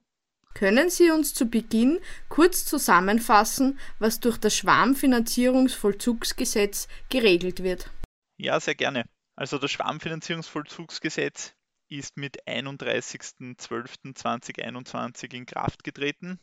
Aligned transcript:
Können 0.54 0.88
Sie 0.90 1.10
uns 1.10 1.34
zu 1.34 1.46
Beginn 1.46 1.98
kurz 2.28 2.64
zusammenfassen, 2.64 3.78
was 3.98 4.20
durch 4.20 4.38
das 4.38 4.56
Schwarmfinanzierungsvollzugsgesetz 4.56 6.88
geregelt 7.08 7.62
wird? 7.62 7.90
Ja, 8.38 8.58
sehr 8.58 8.74
gerne. 8.74 9.04
Also 9.36 9.58
das 9.58 9.70
Schwarmfinanzierungsvollzugsgesetz 9.70 11.54
ist 11.88 12.16
mit 12.16 12.44
31.12.2021 12.46 15.32
in 15.32 15.46
Kraft 15.46 15.84
getreten 15.84 16.40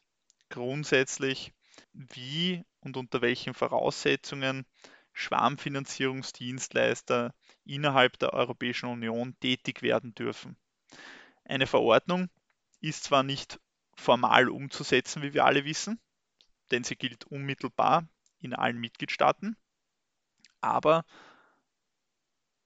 grundsätzlich, 0.49 1.53
wie 1.93 2.63
und 2.79 2.97
unter 2.97 3.21
welchen 3.21 3.53
Voraussetzungen 3.53 4.65
Schwarmfinanzierungsdienstleister 5.13 7.33
innerhalb 7.65 8.17
der 8.19 8.33
Europäischen 8.33 8.89
Union 8.89 9.39
tätig 9.39 9.81
werden 9.81 10.13
dürfen. 10.15 10.57
Eine 11.45 11.67
Verordnung 11.67 12.29
ist 12.79 13.03
zwar 13.03 13.23
nicht 13.23 13.59
formal 13.95 14.49
umzusetzen, 14.49 15.21
wie 15.21 15.33
wir 15.33 15.45
alle 15.45 15.65
wissen, 15.65 15.99
denn 16.71 16.83
sie 16.83 16.95
gilt 16.95 17.25
unmittelbar 17.25 18.07
in 18.39 18.53
allen 18.53 18.79
Mitgliedstaaten, 18.79 19.57
aber 20.61 21.05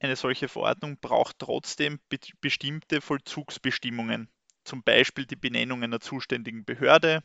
eine 0.03 0.15
solche 0.15 0.47
Verordnung 0.47 0.97
braucht 0.99 1.39
trotzdem 1.39 1.99
be 2.09 2.19
bestimmte 2.41 3.01
Vollzugsbestimmungen, 3.01 4.29
zum 4.65 4.83
Beispiel 4.83 5.25
die 5.25 5.35
Benennung 5.35 5.83
einer 5.83 5.99
zuständigen 5.99 6.65
Behörde, 6.65 7.23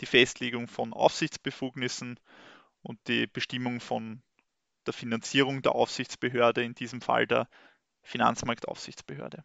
die 0.00 0.06
Festlegung 0.06 0.66
von 0.66 0.92
Aufsichtsbefugnissen 0.92 2.18
und 2.82 2.98
die 3.08 3.26
Bestimmung 3.26 3.80
von 3.80 4.22
der 4.86 4.94
Finanzierung 4.94 5.62
der 5.62 5.74
Aufsichtsbehörde, 5.74 6.62
in 6.62 6.74
diesem 6.74 7.00
Fall 7.00 7.26
der 7.26 7.48
Finanzmarktaufsichtsbehörde. 8.02 9.44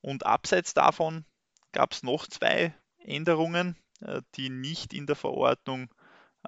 Und 0.00 0.26
abseits 0.26 0.74
davon 0.74 1.24
gab 1.72 1.92
es 1.92 2.02
noch 2.02 2.26
zwei 2.26 2.74
Änderungen, 2.98 3.76
äh, 4.00 4.22
die 4.34 4.50
nicht 4.50 4.92
in 4.92 5.06
der 5.06 5.16
Verordnung 5.16 5.88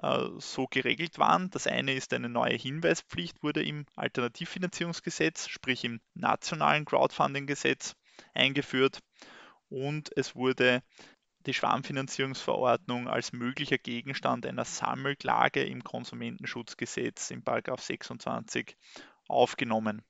äh, 0.01 0.27
so 0.39 0.67
geregelt 0.67 1.19
waren. 1.19 1.49
Das 1.51 1.67
eine 1.67 1.93
ist 1.93 2.13
eine 2.13 2.29
neue 2.29 2.55
Hinweispflicht, 2.55 3.41
wurde 3.43 3.63
im 3.63 3.85
Alternativfinanzierungsgesetz, 3.95 5.47
sprich 5.47 5.83
im 5.83 6.01
nationalen 6.13 6.85
Crowdfunding-Gesetz 6.85 7.95
eingeführt 8.33 8.99
und 9.69 10.15
es 10.15 10.35
wurde 10.35 10.83
die 11.45 11.53
Schwarmfinanzierungsverordnung 11.53 13.07
als 13.07 13.33
möglicher 13.33 13.77
Gegenstand 13.77 14.45
einer 14.45 14.65
Sammelklage 14.65 15.63
im 15.63 15.83
Konsumentenschutzgesetz 15.83 17.31
im 17.31 17.43
26 17.43 18.75
aufgenommen. 19.27 20.01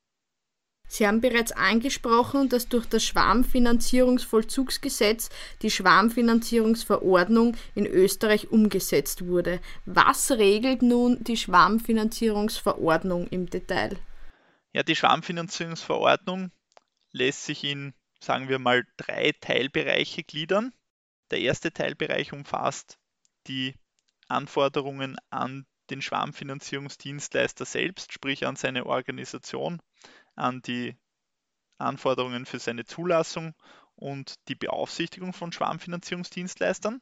Sie 0.87 1.07
haben 1.07 1.21
bereits 1.21 1.51
angesprochen, 1.51 2.49
dass 2.49 2.69
durch 2.69 2.85
das 2.85 3.03
Schwarmfinanzierungsvollzugsgesetz 3.03 5.29
die 5.61 5.71
Schwarmfinanzierungsverordnung 5.71 7.57
in 7.73 7.85
Österreich 7.85 8.51
umgesetzt 8.51 9.25
wurde. 9.25 9.61
Was 9.85 10.31
regelt 10.31 10.81
nun 10.81 11.23
die 11.23 11.37
Schwarmfinanzierungsverordnung 11.37 13.27
im 13.27 13.49
Detail? 13.49 13.97
Ja, 14.73 14.83
die 14.83 14.95
Schwarmfinanzierungsverordnung 14.95 16.51
lässt 17.11 17.45
sich 17.45 17.63
in, 17.63 17.93
sagen 18.19 18.49
wir 18.49 18.59
mal, 18.59 18.85
drei 18.97 19.31
Teilbereiche 19.39 20.23
gliedern. 20.23 20.73
Der 21.31 21.39
erste 21.39 21.71
Teilbereich 21.71 22.33
umfasst 22.33 22.99
die 23.47 23.73
Anforderungen 24.27 25.15
an 25.29 25.65
den 25.89 26.01
Schwarmfinanzierungsdienstleister 26.01 27.65
selbst, 27.65 28.11
sprich 28.11 28.45
an 28.45 28.55
seine 28.55 28.85
Organisation, 28.85 29.81
an 30.35 30.61
die 30.61 30.95
Anforderungen 31.77 32.45
für 32.45 32.59
seine 32.59 32.85
Zulassung 32.85 33.53
und 33.95 34.35
die 34.47 34.55
Beaufsichtigung 34.55 35.33
von 35.33 35.51
Schwarmfinanzierungsdienstleistern. 35.51 37.01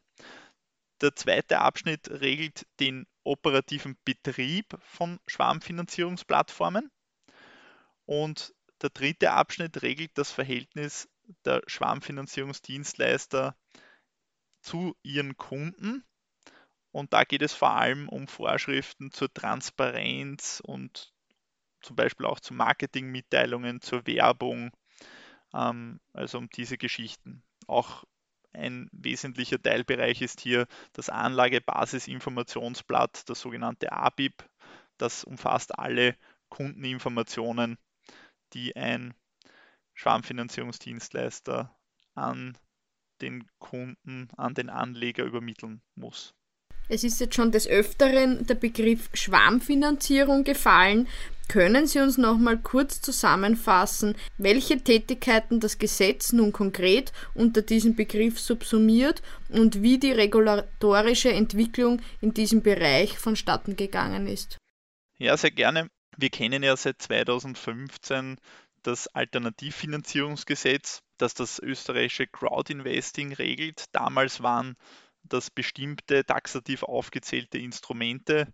Der 1.01 1.15
zweite 1.15 1.59
Abschnitt 1.59 2.09
regelt 2.09 2.65
den 2.79 3.05
operativen 3.23 3.97
Betrieb 4.05 4.77
von 4.81 5.19
Schwarmfinanzierungsplattformen. 5.27 6.91
Und 8.05 8.53
der 8.81 8.89
dritte 8.89 9.31
Abschnitt 9.31 9.81
regelt 9.81 10.17
das 10.17 10.31
Verhältnis 10.31 11.09
der 11.45 11.61
Schwarmfinanzierungsdienstleister 11.67 13.55
zu 14.61 14.95
ihren 15.03 15.37
Kunden. 15.37 16.03
Und 16.91 17.13
da 17.13 17.23
geht 17.23 17.41
es 17.41 17.53
vor 17.53 17.71
allem 17.71 18.07
um 18.09 18.27
Vorschriften 18.27 19.11
zur 19.11 19.33
Transparenz 19.33 20.61
und 20.63 21.12
zum 21.83 21.95
Beispiel 21.95 22.25
auch 22.25 22.39
zu 22.39 22.53
Marketingmitteilungen, 22.53 23.81
zur 23.81 24.05
Werbung, 24.07 24.71
ähm, 25.53 25.99
also 26.13 26.39
um 26.39 26.49
diese 26.49 26.77
Geschichten. 26.77 27.43
Auch 27.67 28.03
ein 28.53 28.89
wesentlicher 28.91 29.61
Teilbereich 29.61 30.21
ist 30.21 30.41
hier 30.41 30.67
das 30.93 31.09
Anlagebasisinformationsblatt, 31.09 33.29
das 33.29 33.41
sogenannte 33.41 33.91
ABIP. 33.91 34.43
Das 34.97 35.23
umfasst 35.23 35.77
alle 35.77 36.15
Kundeninformationen, 36.49 37.77
die 38.53 38.75
ein 38.75 39.13
Schwarmfinanzierungsdienstleister 39.95 41.75
an 42.15 42.57
den 43.21 43.47
Kunden, 43.59 44.27
an 44.37 44.53
den 44.53 44.69
Anleger 44.69 45.23
übermitteln 45.23 45.81
muss. 45.95 46.35
Es 46.89 47.03
ist 47.03 47.19
jetzt 47.19 47.35
schon 47.35 47.51
des 47.51 47.67
Öfteren 47.67 48.45
der 48.45 48.55
Begriff 48.55 49.09
Schwarmfinanzierung 49.13 50.43
gefallen. 50.43 51.07
Können 51.47 51.87
Sie 51.87 51.99
uns 51.99 52.17
noch 52.17 52.37
mal 52.37 52.57
kurz 52.57 53.01
zusammenfassen, 53.01 54.15
welche 54.37 54.81
Tätigkeiten 54.81 55.59
das 55.59 55.77
Gesetz 55.77 56.33
nun 56.33 56.51
konkret 56.51 57.11
unter 57.33 57.61
diesem 57.61 57.95
Begriff 57.95 58.39
subsumiert 58.39 59.21
und 59.49 59.81
wie 59.81 59.97
die 59.97 60.11
regulatorische 60.11 61.31
Entwicklung 61.31 62.01
in 62.21 62.33
diesem 62.33 62.61
Bereich 62.61 63.17
vonstatten 63.17 63.75
gegangen 63.75 64.27
ist? 64.27 64.57
Ja, 65.17 65.35
sehr 65.37 65.51
gerne. 65.51 65.89
Wir 66.17 66.29
kennen 66.29 66.63
ja 66.63 66.75
seit 66.77 67.01
2015 67.01 68.37
das 68.83 69.07
Alternativfinanzierungsgesetz, 69.07 71.01
das 71.17 71.33
das 71.33 71.59
österreichische 71.59 72.27
Crowdinvesting 72.27 73.33
regelt. 73.33 73.85
Damals 73.91 74.43
waren 74.43 74.75
das 75.23 75.49
bestimmte 75.49 76.25
taxativ 76.25 76.83
aufgezählte 76.83 77.57
Instrumente, 77.57 78.53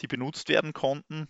die 0.00 0.06
benutzt 0.06 0.48
werden 0.48 0.72
konnten. 0.72 1.28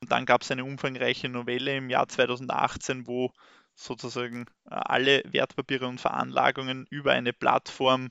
Und 0.00 0.12
dann 0.12 0.26
gab 0.26 0.42
es 0.42 0.50
eine 0.50 0.64
umfangreiche 0.64 1.28
Novelle 1.28 1.76
im 1.76 1.90
Jahr 1.90 2.08
2018, 2.08 3.06
wo 3.06 3.32
sozusagen 3.74 4.46
äh, 4.70 4.74
alle 4.74 5.22
Wertpapiere 5.26 5.86
und 5.86 6.00
Veranlagungen 6.00 6.86
über 6.90 7.12
eine 7.12 7.32
Plattform 7.32 8.08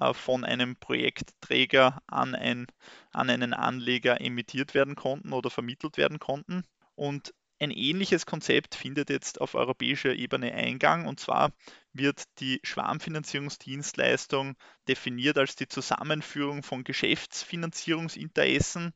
äh, 0.00 0.12
von 0.12 0.44
einem 0.44 0.76
Projektträger 0.76 2.00
an, 2.06 2.34
ein, 2.34 2.66
an 3.12 3.30
einen 3.30 3.54
Anleger 3.54 4.20
emittiert 4.20 4.74
werden 4.74 4.96
konnten 4.96 5.32
oder 5.32 5.50
vermittelt 5.50 5.96
werden 5.96 6.18
konnten. 6.18 6.64
Und 6.96 7.32
ein 7.64 7.70
ähnliches 7.70 8.26
Konzept 8.26 8.74
findet 8.74 9.10
jetzt 9.10 9.40
auf 9.40 9.54
europäischer 9.54 10.14
Ebene 10.14 10.52
Eingang 10.52 11.06
und 11.06 11.18
zwar 11.18 11.52
wird 11.92 12.24
die 12.38 12.60
Schwarmfinanzierungsdienstleistung 12.62 14.56
definiert 14.86 15.38
als 15.38 15.56
die 15.56 15.68
Zusammenführung 15.68 16.62
von 16.62 16.84
Geschäftsfinanzierungsinteressen 16.84 18.92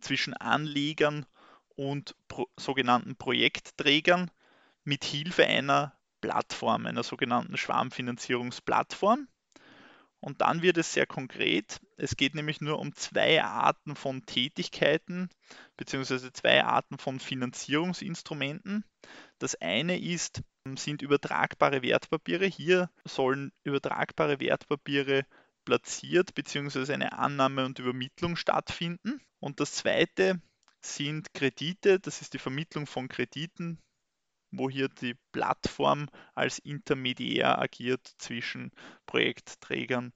zwischen 0.00 0.34
Anlegern 0.34 1.26
und 1.76 2.14
pro 2.28 2.48
sogenannten 2.58 3.16
Projektträgern 3.16 4.30
mit 4.84 5.04
Hilfe 5.04 5.46
einer 5.46 5.94
Plattform, 6.20 6.86
einer 6.86 7.02
sogenannten 7.02 7.56
Schwarmfinanzierungsplattform. 7.56 9.28
Und 10.20 10.42
dann 10.42 10.60
wird 10.62 10.76
es 10.76 10.92
sehr 10.92 11.06
konkret. 11.06 11.80
Es 11.96 12.16
geht 12.16 12.34
nämlich 12.34 12.60
nur 12.60 12.78
um 12.78 12.94
zwei 12.94 13.42
Arten 13.42 13.96
von 13.96 14.26
Tätigkeiten 14.26 15.30
bzw. 15.78 16.30
zwei 16.32 16.62
Arten 16.64 16.98
von 16.98 17.20
Finanzierungsinstrumenten. 17.20 18.84
Das 19.38 19.54
eine 19.60 19.98
ist, 19.98 20.42
sind 20.76 21.00
übertragbare 21.00 21.82
Wertpapiere. 21.82 22.46
Hier 22.46 22.90
sollen 23.04 23.50
übertragbare 23.64 24.40
Wertpapiere 24.40 25.24
platziert 25.64 26.34
bzw. 26.34 26.92
eine 26.92 27.12
Annahme 27.14 27.64
und 27.64 27.78
Übermittlung 27.78 28.36
stattfinden. 28.36 29.20
Und 29.38 29.60
das 29.60 29.72
zweite 29.72 30.40
sind 30.82 31.32
Kredite, 31.32 31.98
das 31.98 32.20
ist 32.20 32.34
die 32.34 32.38
Vermittlung 32.38 32.86
von 32.86 33.08
Krediten, 33.08 33.78
wo 34.50 34.68
hier 34.68 34.88
die 34.88 35.16
Plattform 35.32 36.08
als 36.34 36.58
Intermediär 36.58 37.58
agiert 37.58 38.06
zwischen 38.18 38.72
Projektträgern 39.06 40.12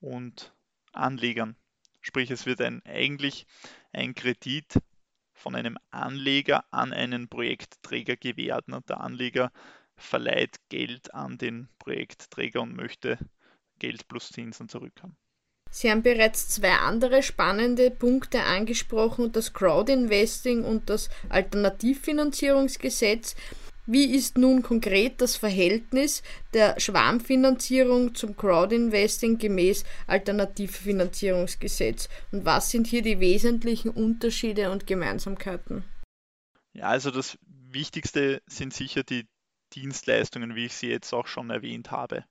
und 0.00 0.52
Anlegern. 0.92 1.56
Sprich, 2.00 2.30
es 2.30 2.46
wird 2.46 2.60
ein, 2.60 2.82
eigentlich 2.84 3.46
ein 3.92 4.14
Kredit 4.14 4.74
von 5.32 5.54
einem 5.54 5.78
Anleger 5.90 6.64
an 6.70 6.92
einen 6.92 7.28
Projektträger 7.28 8.16
gewährt. 8.16 8.68
Ne? 8.68 8.80
Der 8.88 9.00
Anleger 9.00 9.52
verleiht 9.96 10.56
Geld 10.68 11.14
an 11.14 11.38
den 11.38 11.68
Projektträger 11.78 12.62
und 12.62 12.76
möchte 12.76 13.18
Geld 13.78 14.08
plus 14.08 14.30
Zinsen 14.30 14.68
zurückhaben. 14.68 15.16
Sie 15.70 15.90
haben 15.90 16.02
bereits 16.02 16.48
zwei 16.48 16.72
andere 16.72 17.22
spannende 17.22 17.90
Punkte 17.90 18.42
angesprochen, 18.42 19.32
das 19.32 19.52
Crowdinvesting 19.52 20.64
und 20.64 20.88
das 20.88 21.10
Alternativfinanzierungsgesetz. 21.28 23.34
Wie 23.88 24.16
ist 24.16 24.36
nun 24.36 24.62
konkret 24.62 25.20
das 25.20 25.36
Verhältnis 25.36 26.24
der 26.52 26.80
Schwarmfinanzierung 26.80 28.16
zum 28.16 28.36
Crowdinvesting 28.36 29.38
gemäß 29.38 29.84
Alternativfinanzierungsgesetz 30.08 32.08
und 32.32 32.44
was 32.44 32.70
sind 32.70 32.88
hier 32.88 33.02
die 33.02 33.20
wesentlichen 33.20 33.90
Unterschiede 33.90 34.72
und 34.72 34.88
Gemeinsamkeiten? 34.88 35.84
Ja, 36.72 36.88
also 36.88 37.12
das 37.12 37.38
Wichtigste 37.46 38.42
sind 38.46 38.74
sicher 38.74 39.04
die 39.04 39.28
Dienstleistungen, 39.72 40.56
wie 40.56 40.66
ich 40.66 40.74
sie 40.74 40.88
jetzt 40.88 41.12
auch 41.12 41.28
schon 41.28 41.50
erwähnt 41.50 41.92
habe. 41.92 42.24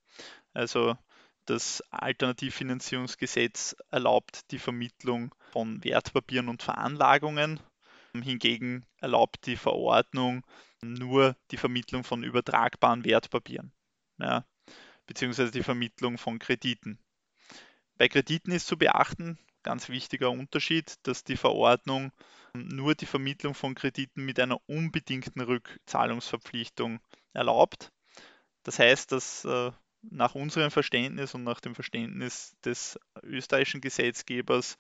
Also 0.54 0.98
das 1.46 1.82
Alternativfinanzierungsgesetz 1.90 3.78
erlaubt 3.92 4.52
die 4.52 4.60
Vermittlung 4.60 5.34
von 5.52 5.82
Wertpapieren 5.84 6.50
und 6.50 6.64
Veranlagungen. 6.64 7.62
Hingegen 8.14 8.86
erlaubt 9.00 9.46
die 9.46 9.58
Verordnung 9.58 10.46
nur 10.94 11.36
die 11.52 11.58
Vermittlung 11.58 12.04
von 12.04 12.24
übertragbaren 12.24 13.06
Wertpapieren, 13.06 13.72
ja, 14.18 14.46
beziehungsweise 15.06 15.52
die 15.52 15.64
Vermittlung 15.64 16.18
von 16.18 16.40
Krediten. 16.40 17.00
Bei 17.98 18.08
Krediten 18.08 18.52
ist 18.52 18.68
zu 18.68 18.78
beachten, 18.78 19.38
ganz 19.64 19.90
wichtiger 19.90 20.32
Unterschied, 20.32 20.96
dass 21.04 21.24
die 21.24 21.38
Verordnung 21.38 22.12
nur 22.54 22.96
die 22.96 23.06
Vermittlung 23.06 23.54
von 23.54 23.76
Krediten 23.76 24.24
mit 24.24 24.40
einer 24.40 24.60
unbedingten 24.68 25.42
Rückzahlungsverpflichtung 25.42 27.00
erlaubt. 27.34 27.92
Das 28.64 28.80
heißt, 28.80 29.12
dass 29.12 29.46
äh, 29.46 29.72
nach 30.02 30.36
unserem 30.36 30.72
Verständnis 30.72 31.34
und 31.34 31.44
nach 31.44 31.60
dem 31.60 31.76
Verständnis 31.76 32.56
des 32.64 33.00
österreichischen 33.24 33.82
Gesetzgebers 33.82 34.78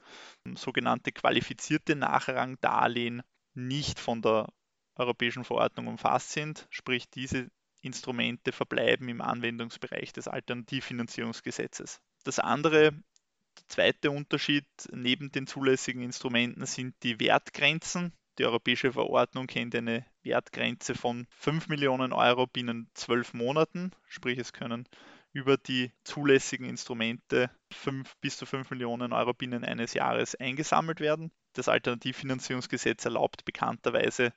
sogenannte 0.55 1.11
qualifizierte 1.11 1.95
Nachrangdarlehen 1.95 3.23
nicht 3.53 3.99
von 3.99 4.21
der 4.21 4.49
europäischen 4.95 5.43
Verordnung 5.43 5.87
umfasst 5.87 6.31
sind, 6.31 6.67
sprich 6.69 7.09
diese 7.09 7.49
Instrumente 7.81 8.51
verbleiben 8.51 9.09
im 9.09 9.21
Anwendungsbereich 9.21 10.11
des 10.11 10.27
Alternativfinanzierungsgesetzes. 10.27 12.01
Das 12.23 12.39
andere, 12.39 12.91
der 12.91 13.67
zweite 13.67 14.11
Unterschied 14.11 14.65
neben 14.91 15.31
den 15.31 15.47
zulässigen 15.47 16.01
Instrumenten 16.01 16.65
sind 16.65 16.95
die 17.03 17.19
Wertgrenzen. 17.19 18.11
Die 18.37 18.45
europäische 18.45 18.91
Verordnung 18.91 19.47
kennt 19.47 19.75
eine 19.75 20.05
Wertgrenze 20.23 20.95
von 20.95 21.27
5 21.37 21.69
Millionen 21.69 22.11
Euro 22.11 22.47
binnen 22.47 22.89
12 22.95 23.33
Monaten, 23.33 23.91
sprich 24.07 24.39
es 24.39 24.51
können 24.51 24.89
über 25.31 25.57
die 25.57 25.91
zulässigen 26.05 26.67
Instrumente 26.67 27.51
5 27.71 28.15
bis 28.21 28.37
zu 28.37 28.45
5 28.45 28.69
Millionen 28.71 29.13
Euro 29.13 29.33
binnen 29.33 29.65
eines 29.65 29.93
Jahres 29.93 30.33
eingesammelt 30.35 31.01
werden. 31.01 31.31
Das 31.53 31.67
Alternativfinanzierungsgesetz 31.67 33.03
erlaubt 33.05 33.45
bekannterweise 33.45 34.33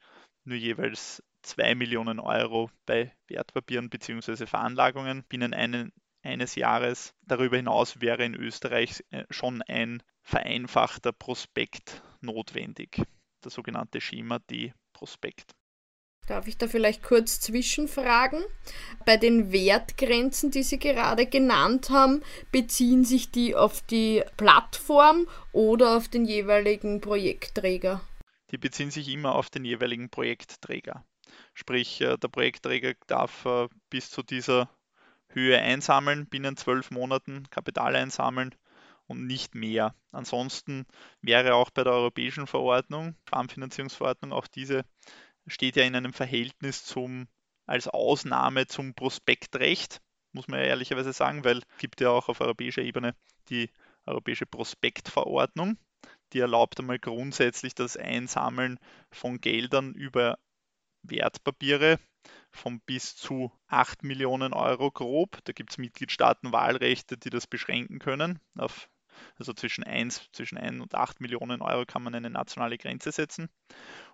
nur 0.48 0.58
jeweils 0.58 1.22
2 1.42 1.74
Millionen 1.74 2.18
Euro 2.18 2.70
bei 2.86 3.12
Wertpapieren 3.28 3.90
bzw. 3.90 4.46
Veranlagungen 4.46 5.24
binnen 5.28 5.54
einen, 5.54 5.92
eines 6.22 6.54
Jahres. 6.56 7.14
Darüber 7.22 7.56
hinaus 7.56 8.00
wäre 8.00 8.24
in 8.24 8.34
Österreich 8.34 9.04
äh, 9.10 9.24
schon 9.30 9.62
ein 9.62 10.02
vereinfachter 10.22 11.12
Prospekt 11.12 12.02
notwendig, 12.20 13.00
der 13.44 13.50
sogenannte 13.50 14.00
Schema 14.00 14.38
D-Prospekt. 14.38 15.52
Darf 16.26 16.46
ich 16.46 16.58
da 16.58 16.68
vielleicht 16.68 17.02
kurz 17.02 17.40
zwischenfragen? 17.40 18.44
Bei 19.06 19.16
den 19.16 19.50
Wertgrenzen, 19.50 20.50
die 20.50 20.62
Sie 20.62 20.78
gerade 20.78 21.24
genannt 21.24 21.88
haben, 21.88 22.22
beziehen 22.52 23.04
sich 23.04 23.30
die 23.30 23.56
auf 23.56 23.80
die 23.80 24.22
Plattform 24.36 25.26
oder 25.52 25.96
auf 25.96 26.08
den 26.08 26.26
jeweiligen 26.26 27.00
Projektträger? 27.00 28.02
Die 28.50 28.58
beziehen 28.58 28.90
sich 28.90 29.08
immer 29.08 29.34
auf 29.34 29.50
den 29.50 29.64
jeweiligen 29.64 30.10
Projektträger. 30.10 31.04
Sprich, 31.54 32.00
äh, 32.00 32.16
der 32.16 32.28
Projektträger 32.28 32.94
darf 33.06 33.44
äh, 33.44 33.68
bis 33.90 34.10
zu 34.10 34.22
dieser 34.22 34.70
Höhe 35.28 35.60
einsammeln, 35.60 36.26
binnen 36.26 36.56
zwölf 36.56 36.90
Monaten 36.90 37.48
Kapital 37.50 37.94
einsammeln 37.96 38.54
und 39.06 39.26
nicht 39.26 39.54
mehr. 39.54 39.94
Ansonsten 40.12 40.86
wäre 41.20 41.54
auch 41.54 41.70
bei 41.70 41.84
der 41.84 41.92
europäischen 41.92 42.46
Verordnung, 42.46 43.14
Farmfinanzierungsverordnung, 43.26 44.32
auch 44.32 44.46
diese 44.46 44.84
steht 45.46 45.76
ja 45.76 45.84
in 45.84 45.96
einem 45.96 46.12
Verhältnis 46.12 46.84
zum, 46.84 47.28
als 47.66 47.88
Ausnahme 47.88 48.66
zum 48.66 48.94
Prospektrecht, 48.94 50.00
muss 50.32 50.48
man 50.48 50.60
ja 50.60 50.66
ehrlicherweise 50.66 51.12
sagen, 51.12 51.44
weil 51.44 51.58
es 51.58 51.78
gibt 51.78 52.00
ja 52.00 52.10
auch 52.10 52.28
auf 52.28 52.40
europäischer 52.40 52.82
Ebene 52.82 53.14
die 53.48 53.70
Europäische 54.06 54.46
Prospektverordnung. 54.46 55.78
Die 56.32 56.40
erlaubt 56.40 56.78
einmal 56.78 56.98
grundsätzlich 56.98 57.74
das 57.74 57.96
Einsammeln 57.96 58.78
von 59.10 59.40
Geldern 59.40 59.94
über 59.94 60.38
Wertpapiere 61.02 61.98
von 62.50 62.80
bis 62.80 63.16
zu 63.16 63.52
8 63.68 64.04
Millionen 64.04 64.52
Euro 64.52 64.90
grob. 64.90 65.38
Da 65.44 65.52
gibt 65.52 65.70
es 65.70 65.78
Mitgliedstaaten-Wahlrechte, 65.78 67.16
die 67.16 67.30
das 67.30 67.46
beschränken 67.46 67.98
können. 67.98 68.40
Auf, 68.56 68.88
also 69.38 69.52
zwischen 69.52 69.84
1, 69.84 70.28
zwischen 70.32 70.58
1 70.58 70.80
und 70.80 70.94
8 70.94 71.20
Millionen 71.20 71.62
Euro 71.62 71.86
kann 71.86 72.02
man 72.02 72.14
eine 72.14 72.30
nationale 72.30 72.78
Grenze 72.78 73.12
setzen. 73.12 73.48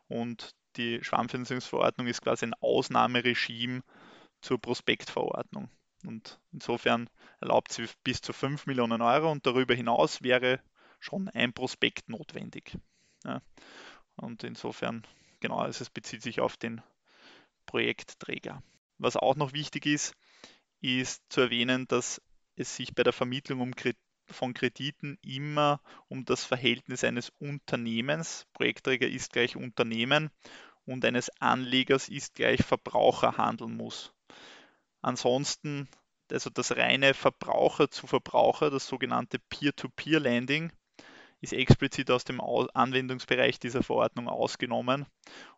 Und 0.09 0.55
die 0.77 1.03
Schwarmfinanzierungsverordnung 1.03 2.07
ist 2.07 2.23
quasi 2.23 2.47
ein 2.47 2.55
Ausnahmeregime 2.55 3.83
zur 4.41 4.61
Prospektverordnung. 4.61 5.69
Und 6.05 6.39
insofern 6.53 7.09
erlaubt 7.41 7.73
sie 7.73 7.87
bis 8.03 8.21
zu 8.21 8.33
5 8.33 8.67
Millionen 8.67 9.01
Euro 9.01 9.31
und 9.33 9.47
darüber 9.47 9.75
hinaus 9.75 10.23
wäre 10.23 10.61
schon 11.05 11.29
ein 11.29 11.53
Prospekt 11.53 12.09
notwendig. 12.09 12.79
Ja. 13.25 13.43
Und 14.17 14.45
insofern, 14.45 15.07
genau, 15.41 15.59
also 15.59 15.83
es 15.83 15.91
bezieht 15.91 16.23
sich 16.23 16.41
auf 16.41 16.57
den 16.57 16.83
Projektträger. 17.67 18.63
Was 18.99 19.17
auch 19.17 19.37
noch 19.37 19.53
wichtig 19.53 19.87
ist, 19.87 20.15
ist 20.81 21.23
zu 21.29 21.43
erwähnen, 21.43 21.87
dass 21.89 22.21
es 22.57 22.77
sich 22.77 22.95
bei 22.95 23.03
der 23.03 23.13
Vermittlung 23.13 23.61
um 23.61 23.73
von 24.27 24.55
Krediten 24.55 25.19
immer 25.23 25.81
um 26.09 26.25
das 26.25 26.45
Verhältnis 26.45 27.05
eines 27.05 27.31
Unternehmens, 27.39 28.47
Projektträger 28.55 29.09
ist 29.09 29.33
gleich 29.33 29.57
Unternehmen, 29.57 30.31
und 30.87 31.05
eines 31.05 31.31
Anlegers 31.41 32.09
ist 32.09 32.35
gleich 32.35 32.63
Verbraucher 32.63 33.37
handeln 33.39 33.77
muss. 33.77 34.13
Ansonsten, 35.01 35.89
also 36.31 36.51
das 36.51 36.77
reine 36.77 37.15
Verbraucher 37.15 37.91
zu 37.91 38.07
Verbraucher, 38.07 38.71
das 38.71 38.87
sogenannte 38.87 39.39
Peer-to-Peer-Lending, 39.39 40.73
ist 41.45 41.53
explizit 41.53 42.11
aus 42.11 42.25
dem 42.25 42.41
Anwendungsbereich 42.41 43.59
dieser 43.61 43.83
Verordnung 43.83 44.29
ausgenommen 44.29 45.07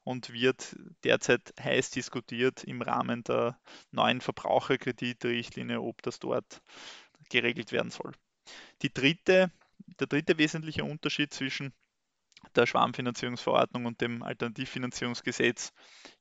und 0.02 0.32
wird 0.32 0.76
derzeit 1.04 1.54
heiß 1.62 1.90
diskutiert 1.92 2.64
im 2.64 2.82
Rahmen 2.82 3.22
der 3.22 3.58
neuen 3.92 4.20
Verbraucherkreditrichtlinie, 4.20 5.80
ob 5.80 6.02
das 6.02 6.18
dort 6.18 6.60
geregelt 7.30 7.70
werden 7.70 7.90
soll. 7.90 8.12
Die 8.82 8.92
dritte, 8.92 9.52
der 10.00 10.06
dritte 10.08 10.38
wesentliche 10.38 10.84
Unterschied 10.84 11.32
zwischen 11.32 11.72
der 12.54 12.66
Schwarmfinanzierungsverordnung 12.66 13.86
und 13.86 14.00
dem 14.00 14.22
Alternativfinanzierungsgesetz 14.22 15.72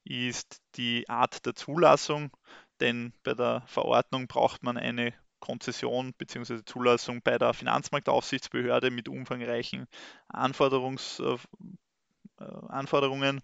ist 0.04 0.62
die 0.76 1.10
Art 1.10 1.46
der 1.46 1.56
Zulassung, 1.56 2.32
denn 2.80 3.14
bei 3.24 3.34
der 3.34 3.64
Verordnung 3.68 4.28
braucht 4.28 4.64
man 4.64 4.78
eine 4.78 5.14
Konzession 5.46 6.14
bzw. 6.18 6.64
Zulassung 6.66 7.22
bei 7.22 7.38
der 7.38 7.54
Finanzmarktaufsichtsbehörde 7.54 8.90
mit 8.90 9.08
umfangreichen 9.08 9.86
Anforderungs, 10.28 11.20
äh, 11.20 11.38
Anforderungen, 12.70 13.42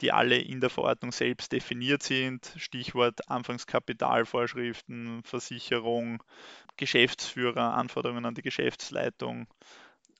die 0.00 0.10
alle 0.10 0.36
in 0.38 0.60
der 0.60 0.68
Verordnung 0.68 1.12
selbst 1.12 1.52
definiert 1.52 2.02
sind. 2.02 2.52
Stichwort 2.56 3.30
Anfangskapitalvorschriften, 3.30 5.22
Versicherung, 5.22 6.24
Geschäftsführer, 6.76 7.74
Anforderungen 7.74 8.26
an 8.26 8.34
die 8.34 8.42
Geschäftsleitung, 8.42 9.46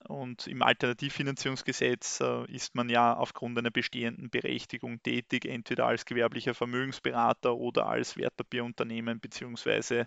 und 0.09 0.47
im 0.47 0.63
Alternativfinanzierungsgesetz 0.63 2.21
äh, 2.21 2.45
ist 2.51 2.75
man 2.75 2.89
ja 2.89 3.15
aufgrund 3.15 3.59
einer 3.59 3.71
bestehenden 3.71 4.31
Berechtigung 4.31 5.03
tätig, 5.03 5.45
entweder 5.45 5.87
als 5.87 6.05
gewerblicher 6.05 6.55
Vermögensberater 6.55 7.55
oder 7.55 7.87
als 7.87 8.17
Wertpapierunternehmen 8.17 9.21
bzw. 9.21 10.05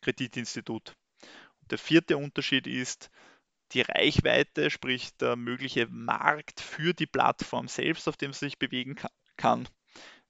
Kreditinstitut. 0.00 0.94
Der 1.70 1.78
vierte 1.78 2.16
Unterschied 2.16 2.66
ist 2.66 3.10
die 3.72 3.82
Reichweite, 3.82 4.70
sprich 4.70 5.16
der 5.16 5.36
mögliche 5.36 5.86
Markt 5.88 6.60
für 6.60 6.92
die 6.92 7.06
Plattform 7.06 7.68
selbst, 7.68 8.08
auf 8.08 8.16
dem 8.16 8.32
sie 8.32 8.46
sich 8.46 8.58
bewegen 8.58 8.96
kann. 9.36 9.68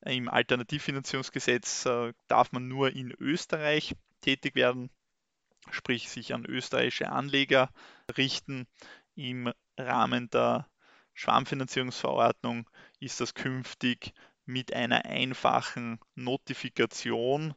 Im 0.04 0.28
Alternativfinanzierungsgesetz 0.28 1.86
äh, 1.86 2.12
darf 2.28 2.52
man 2.52 2.68
nur 2.68 2.90
in 2.90 3.12
Österreich 3.18 3.94
tätig 4.20 4.54
werden, 4.54 4.90
sprich 5.70 6.08
sich 6.08 6.34
an 6.34 6.44
österreichische 6.44 7.10
Anleger 7.10 7.70
richten. 8.16 8.66
Im 9.14 9.52
Rahmen 9.78 10.30
der 10.30 10.66
Schwarmfinanzierungsverordnung 11.14 12.68
ist 13.00 13.20
das 13.20 13.34
künftig 13.34 14.12
mit 14.44 14.72
einer 14.72 15.04
einfachen 15.04 16.00
Notifikation 16.14 17.54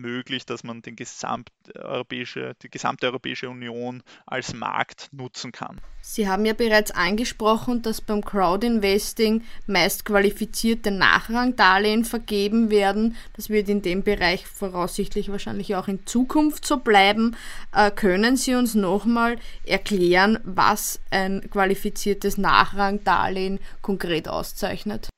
möglich, 0.00 0.46
dass 0.46 0.64
man 0.64 0.82
den 0.82 0.96
gesamteuropäische, 0.96 2.54
die 2.62 2.70
gesamte 2.70 3.06
Europäische 3.06 3.48
Union 3.48 4.02
als 4.26 4.54
Markt 4.54 5.08
nutzen 5.12 5.52
kann. 5.52 5.80
Sie 6.00 6.28
haben 6.28 6.46
ja 6.46 6.54
bereits 6.54 6.90
angesprochen, 6.90 7.82
dass 7.82 8.00
beim 8.00 8.24
Crowdinvesting 8.24 9.42
meist 9.66 10.04
qualifizierte 10.04 10.90
Nachrangdarlehen 10.90 12.04
vergeben 12.04 12.70
werden. 12.70 13.16
Das 13.34 13.50
wird 13.50 13.68
in 13.68 13.82
dem 13.82 14.02
Bereich 14.02 14.46
voraussichtlich 14.46 15.30
wahrscheinlich 15.30 15.74
auch 15.74 15.88
in 15.88 16.06
Zukunft 16.06 16.64
so 16.64 16.78
bleiben. 16.78 17.36
Äh, 17.72 17.90
können 17.90 18.36
Sie 18.36 18.54
uns 18.54 18.74
nochmal 18.74 19.38
erklären, 19.64 20.38
was 20.44 21.00
ein 21.10 21.48
qualifiziertes 21.50 22.38
Nachrangdarlehen 22.38 23.58
konkret 23.82 24.28
auszeichnet? 24.28 25.08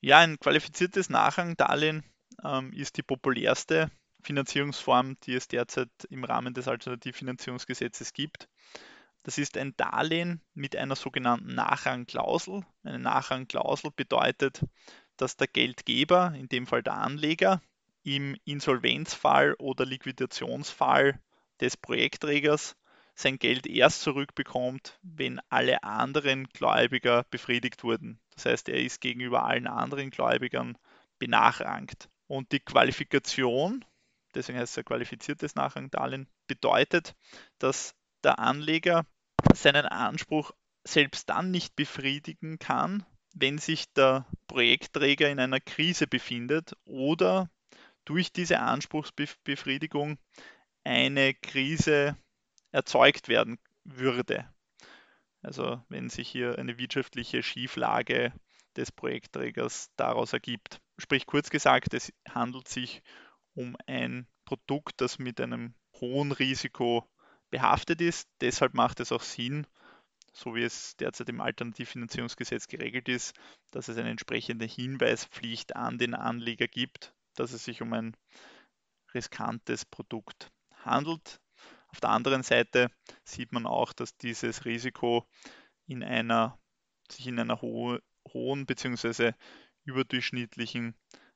Ja, 0.00 0.18
ein 0.18 0.38
qualifiziertes 0.38 1.08
Nachrangdarlehen 1.08 2.02
ähm, 2.44 2.72
ist 2.72 2.96
die 2.96 3.02
populärste 3.02 3.90
Finanzierungsform, 4.22 5.16
die 5.24 5.34
es 5.34 5.48
derzeit 5.48 5.90
im 6.08 6.24
Rahmen 6.24 6.54
des 6.54 6.68
Alternativfinanzierungsgesetzes 6.68 8.12
gibt. 8.12 8.48
Das 9.22 9.38
ist 9.38 9.56
ein 9.56 9.74
Darlehen 9.76 10.42
mit 10.54 10.76
einer 10.76 10.96
sogenannten 10.96 11.54
Nachrangklausel. 11.54 12.64
Eine 12.82 12.98
Nachrangklausel 12.98 13.90
bedeutet, 13.94 14.64
dass 15.16 15.36
der 15.36 15.46
Geldgeber, 15.46 16.34
in 16.36 16.48
dem 16.48 16.66
Fall 16.66 16.82
der 16.82 16.94
Anleger, 16.94 17.62
im 18.02 18.36
Insolvenzfall 18.44 19.54
oder 19.54 19.86
Liquidationsfall 19.86 21.18
des 21.60 21.76
Projektträgers 21.76 22.76
sein 23.14 23.38
Geld 23.38 23.66
erst 23.66 24.02
zurückbekommt, 24.02 24.98
wenn 25.02 25.40
alle 25.48 25.84
anderen 25.84 26.48
Gläubiger 26.48 27.24
befriedigt 27.30 27.84
wurden. 27.84 28.20
Das 28.34 28.46
heißt, 28.46 28.68
er 28.68 28.82
ist 28.82 29.00
gegenüber 29.00 29.44
allen 29.44 29.66
anderen 29.66 30.10
Gläubigern 30.10 30.76
benachrangt. 31.18 32.08
Und 32.34 32.50
die 32.50 32.58
Qualifikation, 32.58 33.84
deswegen 34.34 34.58
heißt 34.58 34.72
es 34.72 34.76
ja 34.76 34.82
qualifiziertes 34.82 35.54
Nachrangdarlehen, 35.54 36.28
bedeutet, 36.48 37.14
dass 37.60 37.94
der 38.24 38.40
Anleger 38.40 39.06
seinen 39.54 39.86
Anspruch 39.86 40.50
selbst 40.82 41.30
dann 41.30 41.52
nicht 41.52 41.76
befriedigen 41.76 42.58
kann, 42.58 43.06
wenn 43.36 43.58
sich 43.58 43.92
der 43.92 44.26
Projektträger 44.48 45.30
in 45.30 45.38
einer 45.38 45.60
Krise 45.60 46.08
befindet 46.08 46.76
oder 46.84 47.48
durch 48.04 48.32
diese 48.32 48.58
Anspruchsbefriedigung 48.58 50.18
eine 50.82 51.34
Krise 51.34 52.16
erzeugt 52.72 53.28
werden 53.28 53.60
würde. 53.84 54.52
Also 55.40 55.80
wenn 55.88 56.10
sich 56.10 56.28
hier 56.28 56.58
eine 56.58 56.78
wirtschaftliche 56.78 57.44
Schieflage 57.44 58.32
des 58.74 58.90
Projektträgers 58.90 59.92
daraus 59.94 60.32
ergibt. 60.32 60.80
Sprich 60.98 61.26
kurz 61.26 61.50
gesagt, 61.50 61.94
es 61.94 62.12
handelt 62.28 62.68
sich 62.68 63.02
um 63.54 63.76
ein 63.86 64.26
Produkt, 64.44 65.00
das 65.00 65.18
mit 65.18 65.40
einem 65.40 65.74
hohen 66.00 66.32
Risiko 66.32 67.08
behaftet 67.50 68.00
ist. 68.00 68.28
Deshalb 68.40 68.74
macht 68.74 69.00
es 69.00 69.12
auch 69.12 69.22
Sinn, 69.22 69.66
so 70.32 70.54
wie 70.54 70.62
es 70.62 70.96
derzeit 70.96 71.28
im 71.28 71.40
Alternativfinanzierungsgesetz 71.40 72.68
geregelt 72.68 73.08
ist, 73.08 73.34
dass 73.70 73.88
es 73.88 73.96
eine 73.96 74.10
entsprechende 74.10 74.66
Hinweispflicht 74.66 75.76
an 75.76 75.98
den 75.98 76.14
Anleger 76.14 76.68
gibt, 76.68 77.14
dass 77.36 77.52
es 77.52 77.64
sich 77.64 77.82
um 77.82 77.92
ein 77.92 78.16
riskantes 79.14 79.84
Produkt 79.84 80.50
handelt. 80.72 81.40
Auf 81.88 82.00
der 82.00 82.10
anderen 82.10 82.42
Seite 82.42 82.90
sieht 83.24 83.52
man 83.52 83.66
auch, 83.66 83.92
dass 83.92 84.16
dieses 84.16 84.64
Risiko 84.64 85.28
in 85.86 86.02
einer, 86.02 86.58
sich 87.10 87.28
in 87.28 87.38
einer 87.38 87.62
ho 87.62 87.98
hohen 88.32 88.66
bzw. 88.66 89.32
überdurchschnittlichen 89.84 90.94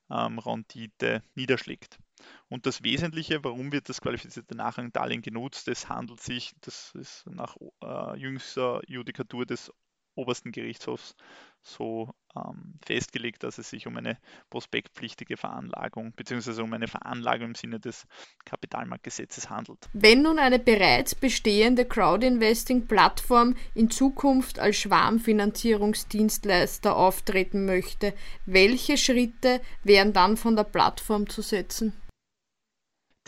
ähm, 0.09 0.39
Rendite 0.39 1.23
niederschlägt. 1.35 1.99
Und 2.49 2.65
das 2.65 2.83
Wesentliche, 2.83 3.43
warum 3.43 3.71
wird 3.71 3.89
das 3.89 4.01
qualifizierte 4.01 4.55
Nachrangdarlehen 4.55 5.21
genutzt? 5.21 5.67
Es 5.67 5.87
handelt 5.87 6.19
sich, 6.19 6.53
das 6.61 6.91
ist 6.95 7.25
nach 7.27 7.55
äh, 7.81 8.17
jüngster 8.17 8.81
Judikatur 8.87 9.45
des 9.45 9.71
obersten 10.19 10.51
Gerichtshofs 10.51 11.15
so 11.61 12.09
ähm, 12.35 12.75
festgelegt, 12.85 13.43
dass 13.43 13.57
es 13.57 13.69
sich 13.69 13.87
um 13.87 13.95
eine 13.97 14.17
prospektpflichtige 14.49 15.37
Veranlagung 15.37 16.11
bzw. 16.13 16.61
um 16.61 16.71
eine 16.73 16.87
Veranlagung 16.87 17.49
im 17.49 17.55
Sinne 17.55 17.79
des 17.79 18.07
Kapitalmarktgesetzes 18.45 19.49
handelt. 19.49 19.89
Wenn 19.93 20.21
nun 20.21 20.39
eine 20.39 20.59
bereits 20.59 21.15
bestehende 21.15 21.83
Crowdinvesting-Plattform 21.85 23.55
in 23.75 23.89
Zukunft 23.89 24.59
als 24.59 24.77
Schwarmfinanzierungsdienstleister 24.77 26.95
auftreten 26.95 27.65
möchte, 27.65 28.13
welche 28.45 28.95
Schritte 28.97 29.59
wären 29.83 30.13
dann 30.13 30.37
von 30.37 30.55
der 30.55 30.63
Plattform 30.63 31.27
zu 31.27 31.41
setzen? 31.41 31.93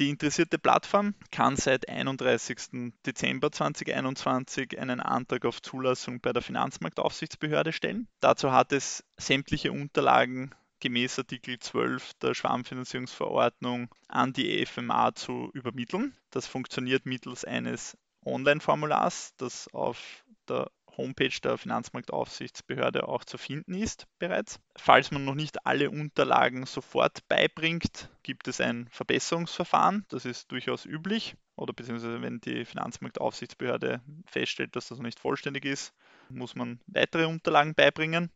Die 0.02 0.10
interessierte 0.10 0.58
Plattform 0.58 1.14
kann 1.30 1.58
seit 1.58 1.88
31. 1.88 2.92
Dezember 3.06 3.52
2021 3.52 4.80
einen 4.80 5.00
Antrag 5.00 5.46
auf 5.46 5.62
Zulassung 5.62 6.20
bei 6.22 6.34
der 6.34 6.42
Finanzmarktaufsichtsbehörde 6.42 7.72
stellen. 7.72 8.08
Dazu 8.20 8.52
hat 8.52 8.72
es 8.72 9.04
sämtliche 9.18 9.72
Unterlagen 9.72 10.56
gemäß 10.80 11.20
Artikel 11.20 11.60
12 11.60 12.16
der 12.16 12.34
Schwarmfinanzierungsverordnung 12.34 13.94
an 14.08 14.34
die 14.34 14.64
EFMA 14.64 15.14
zu 15.14 15.52
übermitteln. 15.54 16.18
Das 16.32 16.48
funktioniert 16.48 17.06
mittels 17.06 17.46
eines 17.46 17.96
Online-Formulars, 18.26 19.36
das 19.38 19.72
auf 19.72 20.26
der 20.50 20.72
Homepage 20.98 21.40
der 21.44 21.58
Finanzmarktaufsichtsbehörde 21.58 23.08
auch 23.08 23.24
zu 23.24 23.38
finden 23.38 23.74
ist 23.74 24.08
bereits. 24.20 24.60
Falls 24.76 25.12
man 25.12 25.26
noch 25.26 25.36
nicht 25.36 25.66
alle 25.66 25.90
Unterlagen 25.90 26.66
sofort 26.66 27.28
beibringt, 27.28 28.10
gibt 28.24 28.48
es 28.48 28.60
ein 28.60 28.88
Verbesserungsverfahren. 28.92 30.06
Das 30.10 30.26
ist 30.26 30.52
durchaus 30.52 30.86
üblich. 30.86 31.36
Oder 31.56 31.74
beziehungsweise 31.74 32.22
wenn 32.22 32.42
die 32.42 32.66
Finanzmarktaufsichtsbehörde 32.66 34.02
feststellt, 34.26 34.76
dass 34.76 34.88
das 34.88 34.98
noch 34.98 35.06
nicht 35.06 35.20
vollständig 35.20 35.66
ist, 35.66 35.94
muss 36.30 36.56
man 36.56 36.80
weitere 36.88 37.26
Unterlagen 37.26 37.76
beibringen. 37.76 38.32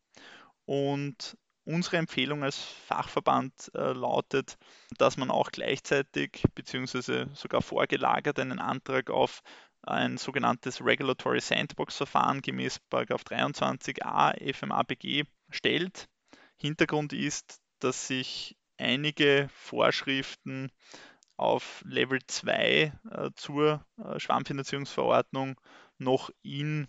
Und 0.66 1.38
unsere 1.66 1.98
Empfehlung 1.98 2.44
als 2.44 2.58
Fachverband 2.60 3.72
äh, 3.74 3.94
lautet, 3.94 4.58
dass 4.98 5.18
man 5.18 5.32
auch 5.32 5.52
gleichzeitig 5.52 6.44
beziehungsweise 6.54 7.28
sogar 7.34 7.62
vorgelagert 7.62 8.40
einen 8.40 8.60
Antrag 8.60 9.10
auf 9.10 9.42
ein 9.86 10.18
sogenanntes 10.18 10.84
Regulatory 10.84 11.40
Sandbox-Verfahren 11.40 12.42
gemäß 12.42 12.80
23a 12.92 14.54
FMABG 14.54 15.24
stellt. 15.50 16.08
Hintergrund 16.58 17.14
ist, 17.14 17.60
dass 17.80 18.08
sich 18.08 18.58
einige 18.78 19.48
Vorschriften 19.54 20.72
auf 21.38 21.84
Level 21.86 22.20
2 22.26 22.94
äh, 23.12 23.30
zur 23.36 23.86
äh, 23.98 24.20
Schwammfinanzierungsverordnung 24.20 25.60
noch 25.98 26.30
in 26.42 26.88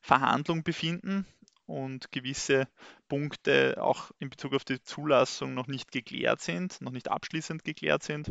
Verhandlung 0.00 0.64
befinden 0.64 1.26
und 1.66 2.12
gewisse 2.12 2.68
Punkte 3.08 3.82
auch 3.82 4.10
in 4.18 4.30
Bezug 4.30 4.54
auf 4.54 4.64
die 4.64 4.82
Zulassung 4.82 5.54
noch 5.54 5.66
nicht 5.66 5.92
geklärt 5.92 6.40
sind, 6.40 6.80
noch 6.80 6.92
nicht 6.92 7.08
abschließend 7.08 7.64
geklärt 7.64 8.02
sind. 8.02 8.30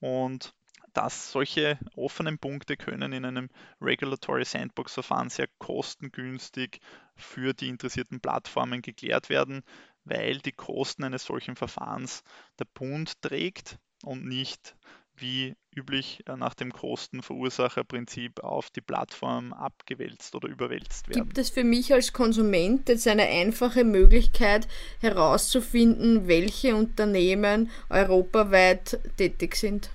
Und 0.00 0.54
dass 0.98 1.30
solche 1.30 1.78
offenen 1.94 2.38
Punkte 2.38 2.76
können 2.76 3.12
in 3.12 3.24
einem 3.24 3.50
Regulatory 3.80 4.44
Sandbox-Verfahren 4.44 5.30
sehr 5.30 5.46
kostengünstig 5.58 6.80
für 7.14 7.54
die 7.54 7.68
interessierten 7.68 8.18
Plattformen 8.18 8.82
geklärt 8.82 9.28
werden, 9.28 9.62
weil 10.04 10.38
die 10.38 10.50
Kosten 10.50 11.04
eines 11.04 11.24
solchen 11.24 11.54
Verfahrens 11.54 12.24
der 12.58 12.64
Bund 12.74 13.22
trägt 13.22 13.78
und 14.02 14.26
nicht 14.26 14.74
wie 15.14 15.54
üblich 15.72 16.24
äh, 16.26 16.36
nach 16.36 16.54
dem 16.54 16.72
Kostenverursacherprinzip 16.72 18.40
auf 18.40 18.70
die 18.70 18.80
Plattform 18.80 19.52
abgewälzt 19.52 20.34
oder 20.34 20.48
überwälzt 20.48 21.08
werden. 21.08 21.22
Gibt 21.22 21.38
es 21.38 21.50
für 21.50 21.64
mich 21.64 21.92
als 21.92 22.12
Konsument 22.12 22.88
jetzt 22.88 23.06
eine 23.06 23.26
einfache 23.26 23.84
Möglichkeit 23.84 24.66
herauszufinden, 25.00 26.26
welche 26.26 26.74
Unternehmen 26.74 27.70
europaweit 27.88 28.98
tätig 29.16 29.54
sind? 29.54 29.90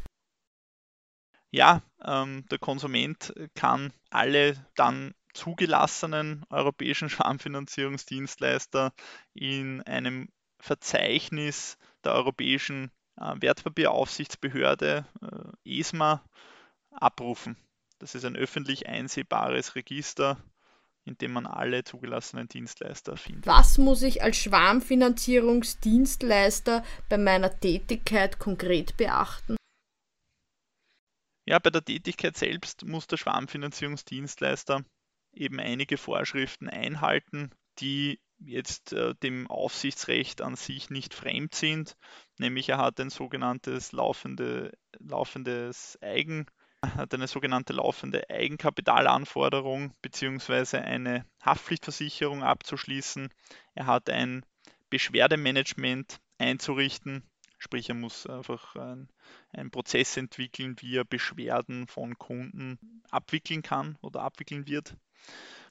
Ja, 1.53 1.81
ähm, 2.03 2.45
der 2.49 2.57
Konsument 2.57 3.31
kann 3.53 3.93
alle 4.09 4.55
dann 4.75 5.13
zugelassenen 5.33 6.43
europäischen 6.49 7.09
Schwarmfinanzierungsdienstleister 7.11 8.91
in 9.33 9.81
einem 9.83 10.29
Verzeichnis 10.59 11.77
der 12.03 12.13
Europäischen 12.13 12.89
äh, 13.17 13.35
Wertpapieraufsichtsbehörde 13.39 15.05
äh, 15.21 15.51
ESMA 15.79 16.23
abrufen. 16.89 17.55
Das 17.99 18.15
ist 18.15 18.25
ein 18.25 18.35
öffentlich 18.35 18.87
einsehbares 18.87 19.75
Register, 19.75 20.37
in 21.05 21.19
dem 21.19 21.33
man 21.33 21.45
alle 21.45 21.83
zugelassenen 21.83 22.47
Dienstleister 22.47 23.15
findet. 23.15 23.45
Was 23.45 23.77
muss 23.77 24.01
ich 24.01 24.23
als 24.23 24.37
Schwarmfinanzierungsdienstleister 24.37 26.83
bei 27.09 27.19
meiner 27.19 27.59
Tätigkeit 27.59 28.39
konkret 28.39 28.97
beachten? 28.97 29.55
Ja, 31.45 31.59
bei 31.59 31.69
der 31.69 31.83
Tätigkeit 31.83 32.37
selbst 32.37 32.85
muss 32.85 33.07
der 33.07 33.17
Schwarmfinanzierungsdienstleister 33.17 34.85
eben 35.33 35.59
einige 35.59 35.97
Vorschriften 35.97 36.69
einhalten, 36.69 37.51
die 37.79 38.21
jetzt 38.39 38.93
äh, 38.93 39.13
dem 39.15 39.47
Aufsichtsrecht 39.47 40.41
an 40.41 40.55
sich 40.55 40.89
nicht 40.89 41.13
fremd 41.13 41.55
sind, 41.55 41.97
nämlich 42.37 42.69
er 42.69 42.77
hat 42.77 42.99
ein 42.99 43.09
sogenanntes 43.09 43.91
laufende, 43.91 44.77
laufendes 44.99 45.97
Eigen, 46.01 46.45
hat 46.81 47.13
eine 47.13 47.27
sogenannte 47.27 47.73
laufende 47.73 48.29
Eigenkapitalanforderung 48.29 49.93
bzw. 50.01 50.77
eine 50.77 51.25
Haftpflichtversicherung 51.41 52.43
abzuschließen. 52.43 53.29
Er 53.73 53.85
hat 53.85 54.09
ein 54.09 54.45
Beschwerdemanagement 54.89 56.19
einzurichten, 56.37 57.23
sprich 57.63 57.89
er 57.89 57.95
muss 57.95 58.27
einfach 58.27 58.75
ein, 58.75 59.07
einen 59.51 59.71
Prozess 59.71 60.17
entwickeln, 60.17 60.75
wie 60.79 60.97
er 60.97 61.05
Beschwerden 61.05 61.87
von 61.87 62.17
Kunden 62.17 63.01
abwickeln 63.09 63.61
kann 63.61 63.97
oder 64.01 64.21
abwickeln 64.21 64.67
wird. 64.67 64.95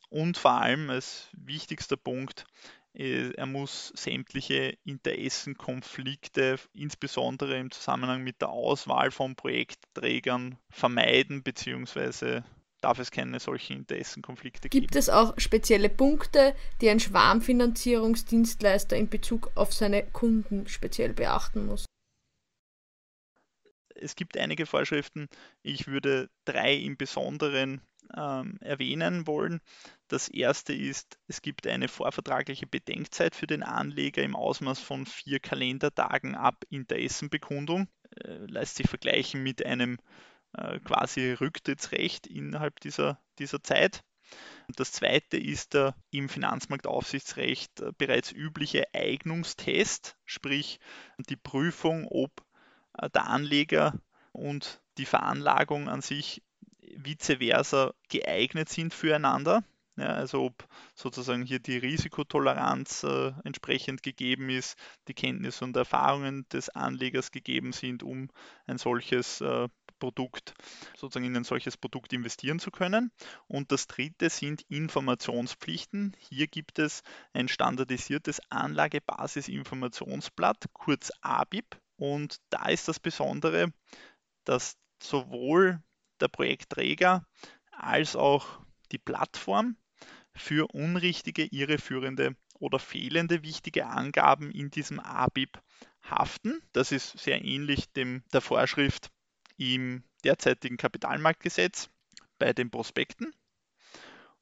Und 0.09 0.39
vor 0.39 0.53
allem 0.53 0.91
als 0.91 1.29
wichtigster 1.33 1.97
Punkt, 1.97 2.47
äh, 2.95 3.31
er 3.33 3.47
muss 3.47 3.93
sämtliche 3.95 4.77
Interessenkonflikte, 4.85 6.59
insbesondere 6.73 7.59
im 7.59 7.71
Zusammenhang 7.71 8.23
mit 8.23 8.41
der 8.41 8.49
Auswahl 8.49 9.11
von 9.11 9.37
Projektträgern, 9.37 10.59
vermeiden, 10.71 11.43
beziehungsweise 11.43 12.45
darf 12.83 12.99
es 12.99 13.11
keine 13.11 13.41
solchen 13.41 13.79
Interessenkonflikte 13.79 14.69
geben. 14.69 14.83
Gibt 14.83 14.97
es 14.97 15.09
auch 15.09 15.35
spezielle 15.39 15.89
Punkte, 15.89 16.55
die 16.81 16.91
ein 16.91 17.01
Schwarmfinanzierungsdienstleister 17.01 18.97
in 18.97 19.09
Bezug 19.09 19.51
auf 19.55 19.73
seine 19.73 20.05
Kunden 20.05 20.67
speziell 20.69 21.13
beachten 21.13 21.67
muss? 21.67 21.87
Es 23.95 24.17
gibt 24.17 24.37
einige 24.37 24.67
Vorschriften. 24.67 25.29
Ich 25.63 25.87
würde 25.87 26.29
drei 26.45 26.75
im 26.75 26.97
Besonderen 26.97 27.81
ähm, 28.17 28.59
erwähnen 28.61 29.27
wollen. 29.27 29.61
Das 30.09 30.29
erste 30.29 30.75
ist, 30.75 31.19
es 31.29 31.41
gibt 31.41 31.67
eine 31.67 31.89
vorvertragliche 31.89 32.67
Bedenkzeit 32.67 33.35
für 33.35 33.47
den 33.47 33.63
Anleger 33.63 34.23
im 34.23 34.37
Ausmaß 34.37 34.81
von 34.81 35.07
vier 35.07 35.41
Kalendertagen 35.41 36.35
ab 36.35 36.65
Interessenbekundung. 36.69 37.89
Äh, 38.17 38.47
lässt 38.47 38.77
sich 38.77 38.89
vergleichen 38.89 39.43
mit 39.43 39.65
einem 39.65 39.99
äh, 40.57 40.79
quasi 40.81 41.33
Rücktrittsrecht 41.33 42.27
innerhalb 42.27 42.81
dieser, 42.81 43.21
dieser 43.39 43.63
Zeit. 43.63 44.03
Das 44.77 44.93
zweite 44.93 45.37
ist 45.37 45.75
der 45.75 45.95
im 46.11 46.29
Finanzmarktaufsichtsrecht 46.29 47.81
äh, 47.81 47.93
bereits 47.99 48.33
übliche 48.33 48.85
Eignungstest, 48.95 50.17
sprich 50.25 50.81
die 51.19 51.37
Prüfung, 51.37 52.07
ob 52.09 52.45
äh, 52.99 53.11
der 53.11 53.27
Anleger 53.27 54.01
und 54.33 54.81
die 54.99 55.07
Veranlagung 55.07 55.89
an 55.89 56.01
sich 56.01 56.43
vice 56.97 57.39
versa 57.39 57.95
geeignet 58.09 58.69
sind 58.69 58.95
füreinander. 58.95 59.65
Ja, 59.97 60.07
also 60.15 60.45
ob 60.47 60.67
sozusagen 60.95 61.43
hier 61.43 61.59
die 61.59 61.77
Risikotoleranz 61.77 63.05
äh, 63.05 63.33
entsprechend 63.45 64.03
gegeben 64.03 64.49
ist, 64.49 64.79
die 65.07 65.15
Kenntnisse 65.15 65.65
und 65.65 65.77
Erfahrungen 65.77 66.47
des 66.51 66.71
Anlegers 66.71 67.31
gegeben 67.31 67.73
sind, 67.73 68.03
um 68.03 68.31
ein 68.67 68.79
solches 68.79 69.43
äh, 69.43 69.69
Produkt, 70.03 70.55
sozusagen 70.97 71.27
in 71.27 71.37
ein 71.37 71.45
solches 71.45 71.77
Produkt 71.77 72.13
investieren 72.13 72.59
zu 72.59 72.73
können. 72.73 73.13
Und 73.47 73.71
das 73.71 73.87
dritte 73.87 74.31
sind 74.31 74.63
Informationspflichten. 74.63 76.17
Hier 76.19 76.49
gibt 76.49 76.81
es 76.81 77.05
ein 77.33 77.47
standardisiertes 77.47 78.41
Anlagebasisinformationsblatt, 78.51 80.65
kurz 80.73 81.13
ABIP. 81.21 81.81
Und 81.95 82.39
da 82.51 82.67
ist 82.67 82.89
das 82.89 82.99
Besondere, 82.99 83.73
dass 84.43 84.77
sowohl 85.01 85.81
der 86.21 86.27
Projektträger 86.27 87.25
als 87.71 88.17
auch 88.17 88.59
die 88.91 88.99
Plattform 88.99 89.77
für 90.35 90.67
unrichtige, 90.75 91.45
irreführende 91.45 92.35
oder 92.59 92.81
fehlende 92.81 93.45
wichtige 93.45 93.87
Angaben 93.87 94.51
in 94.51 94.69
diesem 94.69 94.99
ABIP 94.99 95.63
haften. 96.03 96.61
Das 96.73 96.91
ist 96.91 97.17
sehr 97.21 97.45
ähnlich 97.45 97.93
dem, 97.93 98.25
der 98.33 98.41
Vorschrift 98.41 99.13
im 99.63 100.03
derzeitigen 100.25 100.77
Kapitalmarktgesetz 100.77 101.89
bei 102.39 102.53
den 102.53 102.71
Prospekten. 102.71 103.33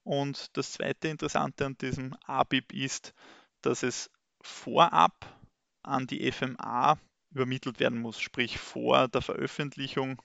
Und 0.02 0.56
das 0.56 0.72
zweite 0.72 1.09
Interessante 1.09 1.66
an 1.66 1.76
diesem 1.76 2.14
ABIP 2.26 2.72
ist, 2.72 3.12
dass 3.61 3.83
es 3.83 4.11
vorab 4.40 5.38
an 5.83 6.06
die 6.06 6.30
FMA 6.33 6.98
übermittelt 7.30 7.80
werden 7.80 8.00
muss, 8.00 8.18
sprich 8.18 8.59
vor 8.59 9.09
der 9.09 9.20
Veröffentlichung 9.20 10.22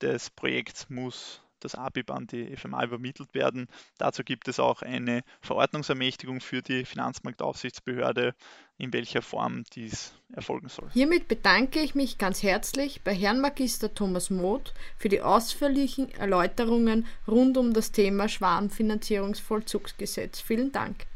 des 0.00 0.30
Projekts 0.30 0.90
muss 0.90 1.42
das 1.60 1.74
ABIP 1.74 2.10
an 2.10 2.26
die 2.26 2.56
FMA 2.56 2.84
übermittelt 2.84 3.34
werden. 3.34 3.68
Dazu 3.98 4.24
gibt 4.24 4.48
es 4.48 4.58
auch 4.60 4.82
eine 4.82 5.22
Verordnungsermächtigung 5.40 6.40
für 6.40 6.62
die 6.62 6.84
Finanzmarktaufsichtsbehörde, 6.84 8.34
in 8.78 8.92
welcher 8.92 9.22
Form 9.22 9.64
dies 9.72 10.12
erfolgen 10.32 10.68
soll. 10.68 10.90
Hiermit 10.92 11.28
bedanke 11.28 11.80
ich 11.80 11.94
mich 11.94 12.18
ganz 12.18 12.42
herzlich 12.42 13.02
bei 13.02 13.14
Herrn 13.14 13.40
Magister 13.40 13.94
Thomas 13.94 14.28
Moth 14.30 14.74
für 14.96 15.08
die 15.08 15.22
ausführlichen 15.22 16.12
Erläuterungen 16.14 17.06
rund 17.26 17.56
um 17.56 17.72
das 17.72 17.92
Thema 17.92 18.28
Schwarmfinanzierungsvollzugsgesetz. 18.28 20.40
Vielen 20.40 20.72
Dank. 20.72 21.06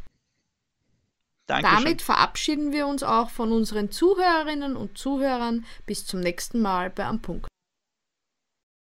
Dankeschön. 1.46 1.84
Damit 1.84 2.02
verabschieden 2.02 2.72
wir 2.72 2.86
uns 2.86 3.02
auch 3.02 3.30
von 3.30 3.52
unseren 3.52 3.90
Zuhörerinnen 3.90 4.76
und 4.76 4.96
Zuhörern. 4.96 5.64
Bis 5.86 6.06
zum 6.06 6.20
nächsten 6.20 6.60
Mal 6.60 6.90
bei 6.90 7.04
Am 7.04 7.20
Punkt. 7.20 7.51